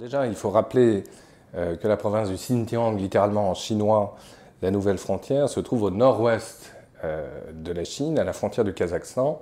[0.00, 1.04] déjà, il faut rappeler
[1.54, 4.16] euh, que la province du Xinjiang, littéralement en chinois,
[4.62, 6.74] la nouvelle frontière, se trouve au nord-ouest
[7.04, 9.40] euh, de la Chine, à la frontière du Kazakhstan.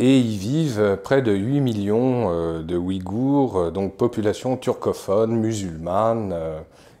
[0.00, 6.34] Et y vivent près de 8 millions euh, de Ouïghours, donc population turcophone, musulmane,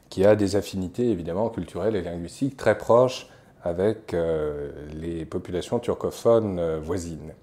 [0.08, 3.28] qui a des affinités évidemment culturelles et linguistiques très proches
[3.62, 4.16] avec
[4.94, 7.34] les populations turcophones voisines.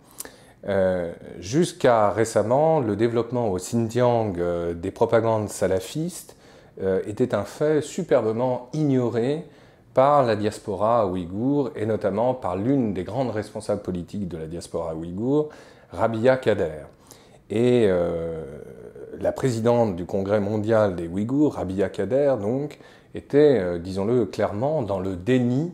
[0.68, 6.36] Euh, jusqu'à récemment, le développement au Xinjiang euh, des propagandes salafistes
[6.82, 9.46] euh, était un fait superbement ignoré
[9.94, 14.96] par la diaspora ouïghour et notamment par l'une des grandes responsables politiques de la diaspora
[14.96, 15.50] ouïghour,
[15.92, 16.86] Rabia Kader.
[17.50, 17.88] Et
[19.22, 22.80] la présidente du Congrès mondial des Ouïghours, Rabia Kader, donc,
[23.14, 25.72] était, disons-le clairement, dans le déni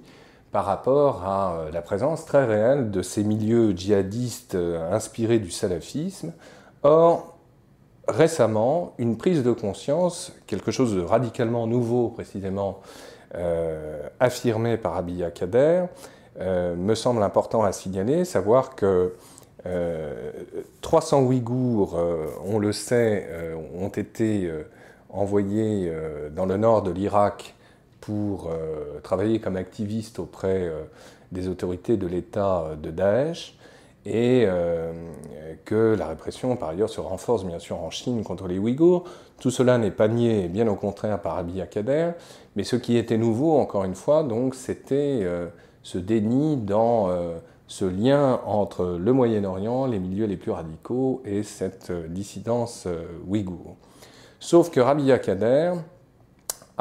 [0.52, 5.50] par rapport à euh, la présence très réelle de ces milieux djihadistes euh, inspirés du
[5.50, 6.34] salafisme.
[6.84, 7.38] Or,
[8.08, 12.82] récemment, une prise de conscience, quelque chose de radicalement nouveau précisément,
[13.36, 15.86] euh, affirmé par Abiya Kader,
[16.40, 19.14] me semble important à signaler, savoir que
[20.80, 22.00] 300 Ouïghours,
[22.46, 23.28] on le sait,
[23.78, 24.50] ont été
[25.10, 25.94] envoyés
[26.34, 27.54] dans le nord de l'Irak
[28.02, 30.82] pour euh, travailler comme activiste auprès euh,
[31.32, 33.56] des autorités de l'État euh, de Daesh
[34.04, 34.48] et
[35.64, 39.04] que la répression, par ailleurs, se renforce bien sûr en Chine contre les Ouïghours.
[39.40, 42.14] Tout cela n'est pas nié, bien au contraire, par Abiy Kader,
[42.56, 45.24] mais ce qui était nouveau, encore une fois, donc, c'était
[45.84, 47.10] ce déni dans
[47.68, 52.88] ce lien entre le Moyen-Orient, les milieux les plus radicaux et cette dissidence
[53.28, 53.76] ouïghour.
[54.40, 55.74] Sauf que Rabia Kader,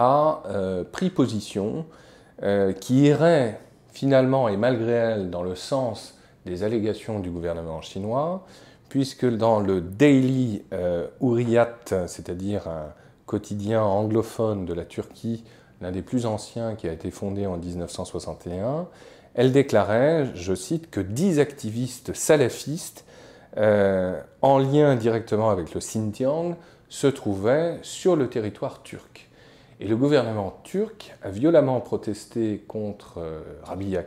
[0.00, 1.84] a euh, pris position
[2.42, 3.60] euh, qui irait
[3.92, 6.16] finalement et malgré elle dans le sens
[6.46, 8.46] des allégations du gouvernement chinois,
[8.88, 11.06] puisque dans le Daily euh,
[12.06, 12.94] c'est-à-dire un
[13.26, 15.44] quotidien anglophone de la Turquie,
[15.82, 18.88] l'un des plus anciens qui a été fondé en 1961,
[19.34, 23.04] elle déclarait, je cite, que dix activistes salafistes
[23.56, 26.56] euh, en lien directement avec le Xinjiang
[26.88, 29.29] se trouvaient sur le territoire turc.
[29.82, 34.04] Et le gouvernement turc a violemment protesté contre euh, Rabia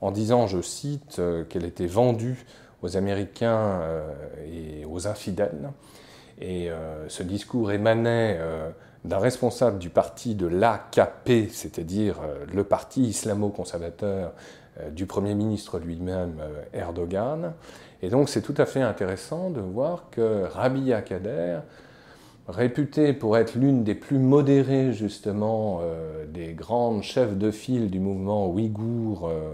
[0.00, 2.46] en disant, je cite, euh, qu'elle était vendue
[2.80, 4.02] aux Américains euh,
[4.46, 5.70] et aux infidèles.
[6.40, 6.70] Et
[7.08, 8.40] ce discours émanait
[9.04, 12.16] d'un responsable du parti de l'AKP, c'est-à-dire
[12.50, 14.32] le parti islamo-conservateur
[14.92, 16.40] du Premier ministre lui-même,
[16.72, 17.52] Erdogan.
[18.00, 21.58] Et donc c'est tout à fait intéressant de voir que Rabia Kader
[22.50, 28.00] réputée pour être l'une des plus modérées justement euh, des grandes chefs de file du
[28.00, 29.50] mouvement ouïghour euh,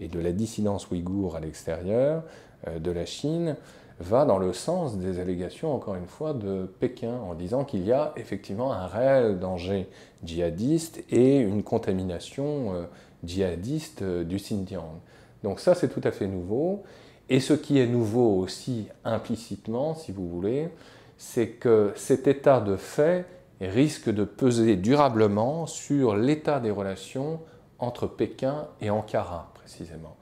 [0.00, 2.22] et de la dissidence ouïghour à l'extérieur
[2.66, 3.56] euh, de la Chine,
[3.98, 7.92] va dans le sens des allégations, encore une fois, de Pékin, en disant qu'il y
[7.92, 9.88] a effectivement un réel danger
[10.22, 12.86] djihadiste et une contamination
[13.24, 15.00] djihadiste du Xinjiang.
[15.42, 16.82] Donc ça, c'est tout à fait nouveau.
[17.30, 20.68] Et ce qui est nouveau aussi implicitement, si vous voulez,
[21.16, 23.26] c'est que cet état de fait
[23.60, 27.40] risque de peser durablement sur l'état des relations
[27.78, 30.16] entre Pékin et Ankara, précisément.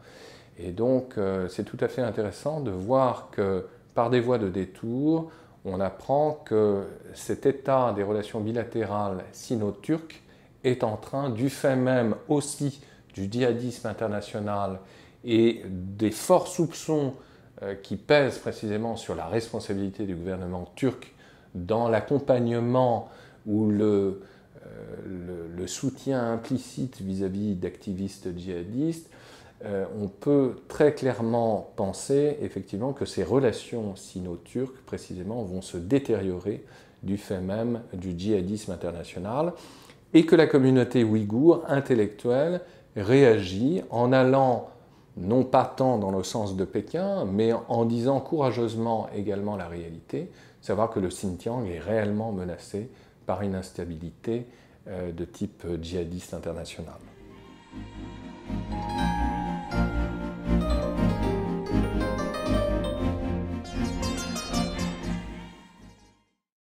[0.59, 4.49] Et donc, euh, c'est tout à fait intéressant de voir que par des voies de
[4.49, 5.31] détour,
[5.65, 6.85] on apprend que
[7.15, 10.23] cet état des relations bilatérales sino-turques
[10.63, 12.83] est en train, du fait même aussi
[13.15, 14.81] du djihadisme international
[15.25, 17.15] et des forts soupçons
[17.83, 21.15] qui pèse précisément sur la responsabilité du gouvernement turc
[21.55, 23.09] dans l'accompagnement
[23.47, 24.23] ou le,
[24.67, 29.09] euh, soutien implicite vis-à-vis d'activistes djihadistes,
[29.65, 36.65] euh, on peut très clairement penser effectivement que ces relations sino-turques précisément vont se détériorer
[37.03, 39.53] du fait même du djihadisme international
[40.13, 42.61] et que la communauté ouïghour intellectuelle
[42.95, 44.69] réagit en allant
[45.17, 50.31] non pas tant dans le sens de Pékin, mais en disant courageusement également la réalité,
[50.61, 52.91] savoir que le Xinjiang est réellement menacé
[53.27, 54.47] par une instabilité
[54.89, 56.99] euh, de type djihadiste international.